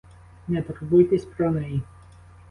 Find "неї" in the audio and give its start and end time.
1.51-1.81